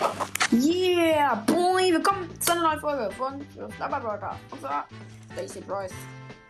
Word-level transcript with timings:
Yeah, 0.00 1.36
boy, 1.46 1.90
willkommen 1.92 2.28
zu 2.40 2.52
einer 2.52 2.62
neuen 2.62 2.80
Folge 2.80 3.10
von 3.14 3.40
Flabber 3.70 3.98
Broadcast. 4.00 4.40
Und 4.50 4.60
zwar 4.60 4.86
Basic 5.34 5.66
Bros 5.66 5.90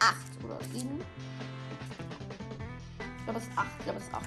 8 0.01 0.17
oder 0.45 0.59
7. 0.73 1.01
Ich 3.19 3.25
glaube, 3.25 3.39
es 3.39 3.45
ist 3.47 3.53
8. 3.57 3.67
Ich 3.79 3.85
glaube, 3.85 3.99
es 4.01 4.05
ist 4.07 4.15
8. 4.15 4.23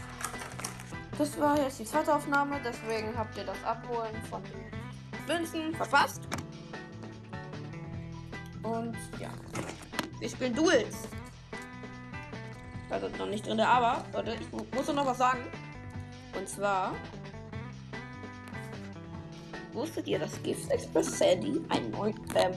Das 1.18 1.40
war 1.40 1.58
jetzt 1.60 1.80
die 1.80 1.84
zweite 1.86 2.16
Aufnahme, 2.16 2.62
deswegen 2.64 3.14
habt 3.18 3.38
ihr 3.38 3.44
das 3.44 3.62
Abholen 3.66 4.16
von 4.30 4.42
den 4.44 5.28
Münzen 5.38 5.76
verpasst. 5.76 6.22
Und 8.64 8.96
ja, 9.20 9.30
wir 10.20 10.30
spielen 10.30 10.56
Duels. 10.56 10.96
Also 12.90 13.10
noch 13.18 13.28
nicht 13.28 13.46
drin, 13.46 13.60
aber, 13.60 14.04
Leute, 14.14 14.36
ich 14.40 14.52
mu- 14.54 14.66
muss 14.74 14.88
noch 14.94 15.06
was 15.06 15.18
sagen. 15.18 15.40
Und 16.38 16.48
zwar 16.48 16.94
Wusstet 19.80 20.10
ihr, 20.10 20.20
dass 20.20 20.44
Gift 20.44 20.70
Express 20.72 21.18
Sandy 21.20 21.62
ein 21.70 21.90
neun, 21.92 22.14
ähm, 22.36 22.52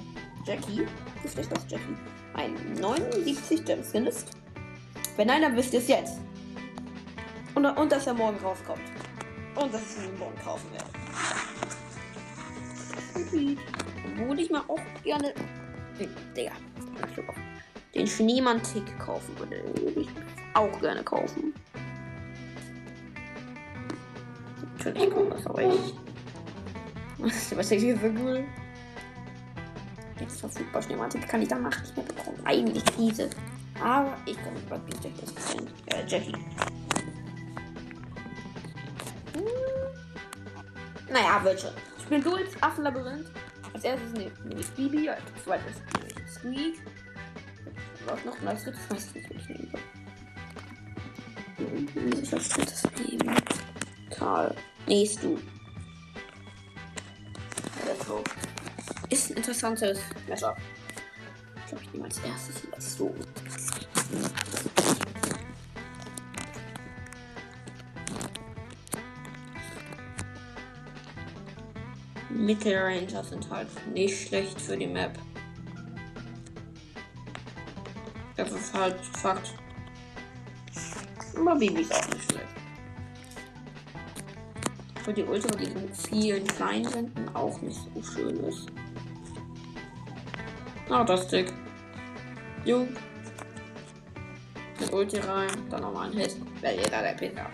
Jackie, 0.45 0.85
Gift 1.23 1.39
Express 1.39 1.65
Jackie, 1.69 1.97
ein 2.35 2.57
79 2.81 3.65
Gem 3.65 3.85
Skin 3.85 4.07
ist? 4.07 4.27
Wenn 5.17 5.29
nein, 5.29 5.43
dann 5.43 5.55
wisst 5.57 5.73
ihr 5.73 5.79
es 5.79 5.87
jetzt. 5.87 6.19
Und, 7.55 7.65
und 7.65 7.93
dass 7.93 8.09
er 8.09 8.15
morgen 8.15 8.37
rauskommt. 8.39 8.83
Und 9.55 9.73
dass 9.73 9.99
ich 9.99 10.05
ihn 10.09 10.19
morgen 10.19 10.37
kaufen 10.43 10.67
werde. 10.73 10.89
Obwohl 14.05 14.41
ich 14.41 14.51
mal 14.51 14.65
auch 14.67 14.81
gerne 15.05 15.33
Digga, 16.37 16.53
den 17.95 18.07
Schneemann-Tick 18.09 18.99
kaufen 18.99 19.39
würde. 19.39 19.63
Würde 19.81 20.01
ich 20.01 20.09
auch 20.55 20.81
gerne 20.81 21.05
kaufen. 21.05 21.55
Kommt 24.83 25.35
das 25.35 25.47
aber 25.47 25.63
nicht. 25.63 26.02
Was 27.57 27.71
ist 27.71 27.81
hier 27.81 27.97
für 27.97 28.13
cool? 28.21 28.45
Jetzt 30.19 30.41
verfügbar 30.41 30.83
Schneemantik 30.83 31.27
kann 31.29 31.43
ich 31.43 31.49
danach 31.49 31.81
nicht 31.81 31.97
mehr 31.97 32.07
bekommen. 32.07 32.39
Eigentlich 32.45 32.85
diese. 32.99 33.31
Aber 33.81 34.17
ich 34.27 34.37
kann 34.37 34.55
mit 34.55 34.71
Rugby 34.71 34.93
Jackie 35.03 35.67
äh, 35.87 36.07
Jackie. 36.07 36.33
Hm. 39.35 39.43
Naja, 41.13 41.43
wird 41.45 41.61
schon. 41.61 41.71
Ich 41.99 42.05
bin 42.07 42.23
Duels 42.23 42.51
Affenlabyrinth. 42.61 43.31
Als 43.73 43.85
erstes 43.85 44.13
ne- 44.13 44.31
nehme 44.45 44.61
ich 44.61 44.71
Bibi, 44.71 45.09
als 45.09 45.23
zweites 45.45 45.77
nehme 45.95 46.09
ich 46.09 46.31
Squeak. 46.31 46.81
Was 48.07 48.25
noch? 48.25 48.41
Und 48.41 48.49
als 48.49 48.65
drittes 48.65 48.91
weiß 48.91 49.07
ich 49.07 49.15
nicht, 49.15 49.31
was 49.35 49.43
ich 49.43 49.49
nehmen. 49.49 49.73
Hm, 51.57 52.11
muss 52.11 52.19
ich 52.21 52.33
als 52.33 52.49
drittes 52.49 52.83
nehmen? 53.09 53.37
Karl. 54.11 54.55
Nee, 54.87 55.07
Stu. 55.07 55.39
Ein 59.31 59.37
interessantes 59.37 59.99
Messer. 60.29 60.57
Ich 61.57 61.67
glaube, 61.67 61.85
ich 61.85 61.93
nehme 61.93 62.05
als 62.05 62.19
erstes 62.19 62.65
Let's 62.71 62.99
go. 62.99 63.15
Mittelranger 72.29 73.23
sind 73.23 73.49
halt 73.51 73.69
nicht 73.95 74.29
schlecht 74.29 74.61
für 74.61 74.77
die 74.77 74.87
Map. 74.87 75.19
Das 78.37 78.51
ist 78.51 78.75
halt 78.75 78.97
Fakt. 79.01 79.55
Aber 81.37 81.55
Bibi 81.55 81.83
ist 81.83 81.95
auch 81.95 82.09
nicht 82.09 82.31
schlecht. 82.31 82.47
Für 85.05 85.13
die 85.13 85.23
Ultra 85.23 85.57
mit 85.57 85.69
diesen 85.69 85.95
vielen 85.95 86.47
kleinen 86.47 86.93
Wänden 86.93 87.29
auch 87.35 87.61
nicht 87.61 87.79
so 87.95 88.03
schön 88.03 88.37
ist. 88.45 88.67
Ah, 90.93 91.05
das 91.05 91.25
Stick. 91.25 91.51
Jo. 92.67 92.87
Mit 94.79 94.93
Ulti 94.93 95.21
rein, 95.21 95.49
dann 95.71 95.81
nochmal 95.81 96.11
ein 96.11 96.13
Hit. 96.13 96.37
Wer 96.61 96.75
jeder 96.75 97.01
der 97.01 97.13
Pisser. 97.15 97.47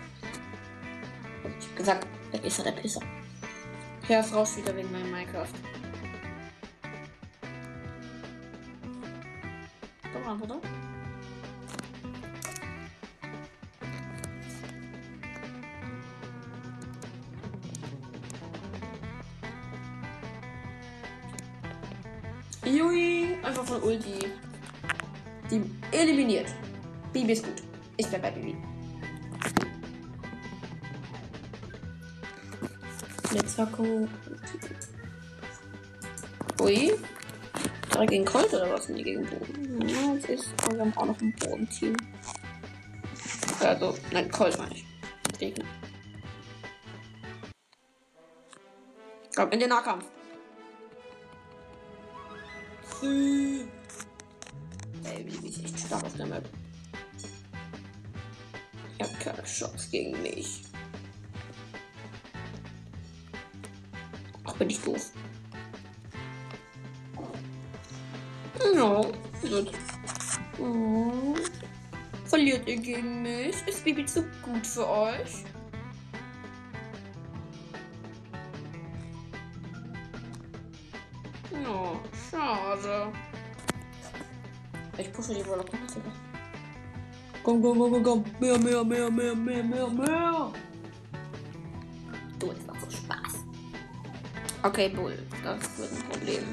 Ich 1.57 1.67
hab 1.69 1.75
gesagt, 1.77 2.07
wer 2.31 2.43
ist 2.43 2.59
er 2.59 2.65
der 2.65 2.71
Pisser? 2.73 3.01
Ja, 4.09 4.19
ist 4.19 4.33
raus 4.33 4.57
wieder 4.57 4.75
wegen 4.75 4.91
meinem 4.91 5.09
Minecraft. 5.09 5.47
Ran, 10.25 10.41
oder? 10.41 10.59
Von 23.69 23.83
Ulti. 23.83 24.31
Die 25.51 25.61
eliminiert. 25.91 26.47
Bibi 27.13 27.33
ist 27.33 27.45
gut. 27.45 27.61
Ich 27.97 28.07
bleib 28.07 28.23
bei 28.23 28.31
Bibi. 28.31 28.55
Blitzwacko. 33.29 34.07
Ui. 36.61 36.93
Direkt 37.93 38.11
gegen 38.11 38.25
Colt 38.25 38.53
oder 38.53 38.71
was? 38.71 38.89
Nee, 38.89 39.03
gegen 39.03 39.25
Boden. 39.25 39.87
Ja, 39.87 40.15
das 40.15 40.25
ist. 40.25 40.53
Aber 40.63 40.75
wir 40.75 40.81
haben 40.81 40.97
auch 40.97 41.05
noch 41.05 41.21
ein 41.21 41.33
Bodenteam. 41.39 41.95
Also, 43.59 43.95
nein, 44.11 44.31
Colt 44.31 44.57
meine 44.57 44.73
ich. 44.73 44.85
Gegner. 45.37 45.65
Komm, 49.35 49.51
in 49.51 49.59
den 49.59 49.69
Nahkampf. 49.69 50.05
Ey, 53.01 53.65
wie 55.25 55.47
ist 55.47 55.63
echt 55.63 55.79
stark 55.79 56.03
auf 56.03 56.15
der 56.15 56.25
Map. 56.25 56.47
Ich 58.97 59.05
hab 59.05 59.19
keine 59.19 59.43
Chance 59.43 59.89
gegen 59.91 60.21
mich. 60.21 60.63
Ach, 64.43 64.53
bin 64.55 64.69
ich 64.69 64.79
doof. 64.81 65.11
Gut. 69.49 69.71
Oh. 70.59 71.35
Verliert 72.25 72.67
ihr 72.67 72.77
gegen 72.77 73.23
mich? 73.23 73.55
Ist 73.65 73.83
Bibi 73.83 74.05
zu 74.05 74.23
gut 74.43 74.67
für 74.67 74.87
euch? 74.87 75.43
Ja, 81.51 81.99
schade. 82.29 83.11
Ich 84.97 85.11
pushe 85.13 85.33
die 85.33 85.45
wohl 85.47 85.57
den 85.57 85.87
Ticker. 85.87 86.11
Komm, 87.43 87.61
komm, 87.61 87.79
komm, 87.79 87.91
komm, 87.91 88.03
komm. 88.03 88.25
Mehr, 88.39 88.57
mehr, 88.59 88.83
mehr, 88.83 89.09
mehr, 89.09 89.35
mehr, 89.35 89.63
mehr, 89.63 89.87
mehr. 89.87 90.51
Du, 92.37 92.47
das 92.51 92.65
macht 92.67 92.81
so 92.81 92.91
Spaß. 92.91 93.33
Okay, 94.63 94.89
Bull. 94.89 95.17
Das 95.43 95.77
wird 95.77 95.91
ein 95.91 96.09
Problem. 96.09 96.43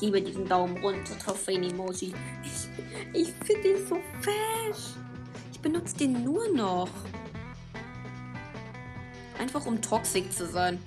Ich 0.00 0.06
liebe 0.06 0.22
diesen 0.22 0.48
Daumen 0.48 0.78
runter 0.78 1.18
Trophäen-Emoji. 1.18 2.14
Ich, 2.42 2.68
ich 3.12 3.34
finde 3.44 3.68
ihn 3.68 3.86
so 3.86 4.00
fesch. 4.22 4.94
Ich 5.52 5.60
benutze 5.60 5.94
den 5.98 6.24
nur 6.24 6.48
noch. 6.54 6.88
Einfach 9.38 9.66
um 9.66 9.78
toxisch 9.82 10.30
zu 10.30 10.46
sein. 10.46 10.82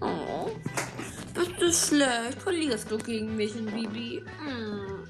Oh. 0.00 0.52
Bist 1.34 1.60
du 1.60 1.70
schlecht? 1.70 2.40
Verlierst 2.40 2.90
du 2.90 2.96
gegen 2.96 3.36
mich 3.36 3.54
in 3.54 3.66
Bibi? 3.66 4.22
Hm. 4.42 5.04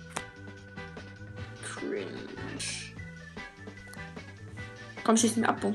Cringe. 1.62 2.08
Komm, 5.04 5.16
schieß 5.16 5.36
mich 5.36 5.46
ab, 5.46 5.60
Bo. 5.60 5.72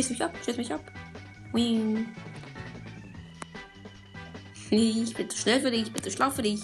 Schieß 0.00 0.08
mich 0.08 0.24
ab, 0.24 0.32
schieß 0.42 0.56
mich 0.56 0.72
ab. 0.72 0.80
Wing. 1.52 2.08
Ich 4.70 5.14
bin 5.14 5.28
zu 5.28 5.36
schnell 5.36 5.60
für 5.60 5.70
dich, 5.70 5.82
ich 5.82 5.92
bin 5.92 6.02
zu 6.02 6.10
schlau 6.10 6.30
für 6.30 6.40
dich. 6.40 6.62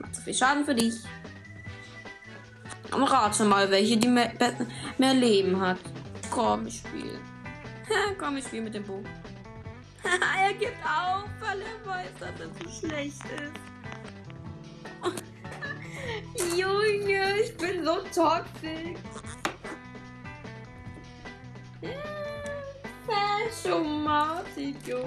Macht 0.00 0.16
zu 0.16 0.22
viel 0.22 0.34
Schaden 0.34 0.64
für 0.64 0.74
dich. 0.74 0.96
Und 2.90 3.04
rate 3.04 3.44
mal, 3.44 3.70
welche 3.70 3.96
die 3.96 4.08
mehr, 4.08 4.32
mehr 4.98 5.14
Leben 5.14 5.60
hat. 5.60 5.78
Komm, 6.32 6.66
ich 6.66 6.78
spiele. 6.78 7.20
Komm, 8.18 8.38
ich 8.38 8.44
spiele 8.44 8.62
mit 8.62 8.74
dem 8.74 8.82
Bo. 8.82 9.04
er 10.02 10.52
gibt 10.54 10.84
auf, 10.84 11.28
weil 11.38 11.60
er 11.60 11.86
weiß, 11.88 12.10
dass 12.18 12.40
er 12.40 12.52
zu 12.56 12.68
schlecht 12.80 13.22
ist. 13.36 13.52
Toxic. 23.62 24.76
Fashiomatico. 24.84 25.04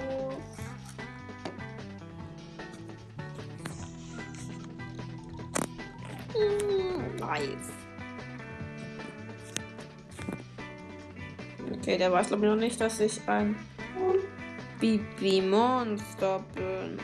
Mm, 6.34 7.16
nice. 7.20 7.72
Okay, 11.78 11.98
der 11.98 12.12
weiß 12.12 12.28
glaube 12.28 12.46
ich 12.46 12.50
noch 12.52 12.58
nicht, 12.58 12.80
dass 12.80 13.00
ich 13.00 13.20
ein 13.28 13.56
Bibi-Monster 14.80 16.44
bin. 16.54 16.98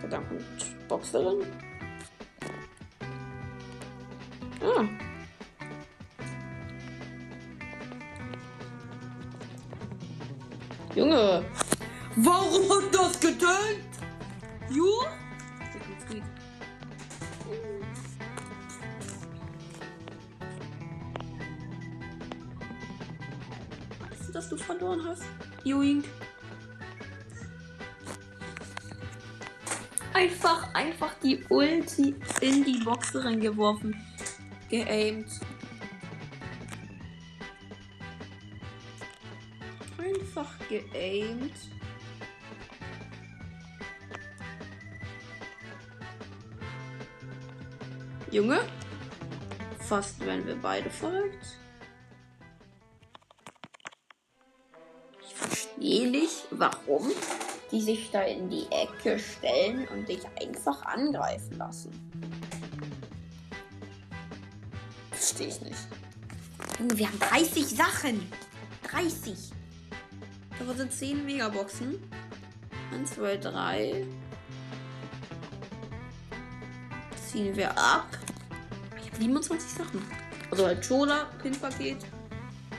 Verdammt, 0.00 0.88
Boxerin. 0.88 1.46
Ah. 4.60 5.05
Junge, 10.96 11.44
warum 12.16 12.62
hat 12.70 12.94
das 12.94 13.20
getönt? 13.20 13.84
Ju? 14.70 14.86
Weißt 24.00 24.28
du, 24.28 24.32
dass 24.32 24.48
du 24.48 24.56
verloren 24.56 25.04
hast? 25.04 25.24
Joink. 25.64 26.06
Einfach, 30.14 30.72
einfach 30.72 31.12
die 31.22 31.44
Ulti 31.50 32.14
in 32.40 32.64
die 32.64 32.82
Boxerin 32.82 33.38
geworfen. 33.38 33.94
Geaimt. 34.70 35.28
Einfach 40.36 40.68
geaimt. 40.68 41.54
Junge, 48.30 48.60
fast 49.88 50.20
werden 50.20 50.46
wir 50.46 50.56
beide 50.56 50.90
verrückt. 50.90 51.46
Ich 55.26 55.34
verstehe 55.34 56.10
nicht, 56.10 56.44
warum 56.50 57.10
die 57.70 57.80
sich 57.80 58.10
da 58.10 58.20
in 58.20 58.50
die 58.50 58.66
Ecke 58.70 59.18
stellen 59.18 59.88
und 59.88 60.06
dich 60.06 60.20
einfach 60.38 60.82
angreifen 60.82 61.56
lassen. 61.56 62.12
Verstehe 65.12 65.48
ich 65.48 65.62
nicht. 65.62 65.86
Junge, 66.78 66.98
wir 66.98 67.06
haben 67.06 67.20
30 67.20 67.64
Sachen. 67.68 68.30
30. 68.82 69.55
Da 70.58 70.74
sind 70.74 70.92
10 70.92 71.24
Megaboxen. 71.24 72.02
1, 72.92 73.14
2, 73.14 73.36
3. 73.36 74.06
Ziehen 77.30 77.56
wir 77.56 77.70
ab. 77.76 78.06
Ich 79.00 79.06
habe 79.08 79.16
27 79.18 79.70
Sachen. 79.70 80.02
Also 80.50 80.66
halt 80.66 80.86
Chola, 80.86 81.26
Pin-Paket. 81.42 81.98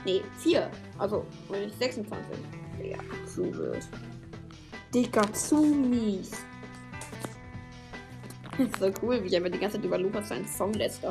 Nee, 0.06 0.24
4. 0.40 0.72
Also, 0.98 1.26
wenn 1.50 1.64
ich 1.64 1.74
26. 1.76 2.38
Ja, 2.84 2.98
zu 3.28 3.54
wird. 3.56 3.88
Digga, 4.94 5.34
zu 5.34 5.58
mies. 5.58 6.32
Das 8.58 8.68
ist 8.70 8.80
so 8.80 8.92
cool, 9.04 9.24
wie 9.24 9.28
ich 9.28 9.38
aber 9.38 9.52
die 9.52 9.60
ganze 9.60 9.78
Zeit 9.78 9.86
über 9.86 10.00
Lukas 10.00 10.30
seinen 10.30 10.48
Song 10.48 10.74
lässt. 10.74 11.04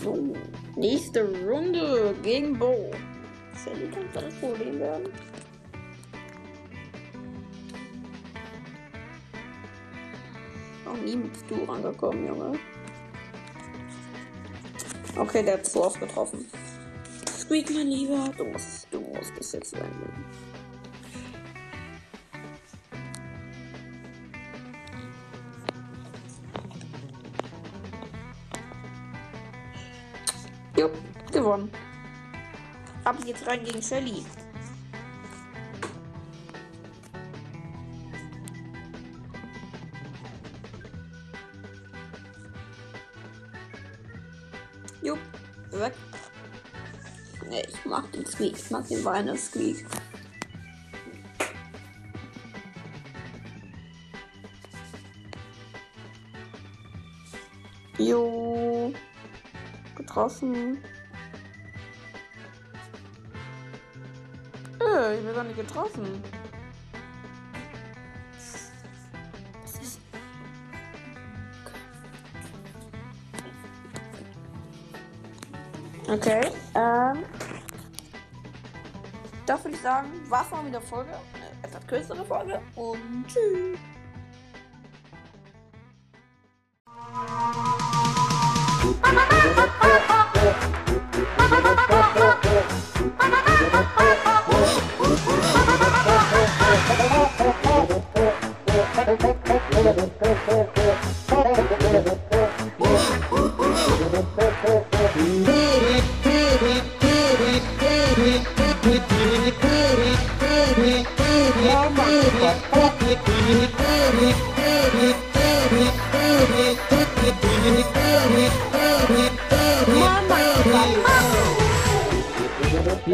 So, 0.00 0.32
nächste 0.78 1.28
Runde 1.44 2.14
gegen 2.22 2.58
Bo. 2.58 2.90
Shelly 3.62 3.90
kann 3.90 4.08
das 4.14 4.34
Problem 4.34 4.78
werden. 4.78 5.12
Noch 10.84 10.96
nie 10.96 11.16
mit 11.16 11.32
du 11.48 11.70
rangekommen, 11.70 12.26
Junge. 12.26 12.58
Okay, 15.16 15.42
der 15.42 15.54
hat 15.54 15.66
zu 15.66 15.82
oft 15.82 15.98
getroffen. 15.98 16.46
Squeak, 17.28 17.70
mein 17.70 17.88
Lieber, 17.88 18.30
du 18.36 18.44
musst, 18.44 18.86
du 18.90 19.00
musst 19.00 19.32
es 19.38 19.52
jetzt 19.52 19.74
wenden. 19.74 20.24
Jo, 30.78 30.88
gewonnen. 31.32 31.72
Ab 33.02 33.16
jetzt 33.26 33.44
rein 33.48 33.64
gegen 33.64 33.82
Shelly. 33.82 34.24
Jupp, 45.02 45.18
weg. 45.72 45.94
Nee, 47.50 47.66
ich 47.68 47.84
mag 47.84 48.12
den 48.12 48.24
Squeak. 48.24 48.56
Ich 48.56 48.70
mag 48.70 48.86
den 48.86 49.04
Weiner 49.04 49.36
Squeak. 49.36 49.84
Jo. 57.98 58.92
Getroffen. 59.98 60.78
Äh, 64.80 65.18
ich 65.18 65.24
bin 65.24 65.34
gar 65.34 65.44
nicht 65.44 65.56
getroffen. 65.56 66.22
Okay, 76.08 76.40
ähm. 76.74 77.24
Das 79.44 79.64
würde 79.64 79.76
ich 79.76 79.82
sagen, 79.82 80.08
war's 80.28 80.50
mal 80.50 80.62
mit 80.62 80.72
der 80.72 80.80
Folge. 80.80 81.10
Eine 81.10 81.68
etwas 81.68 81.86
kürzere 81.86 82.24
Folge. 82.24 82.60
Und 82.76 83.26
tschüss. 83.26 83.78
Mama. 88.96 89.28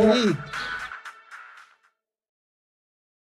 We. 0.05 0.54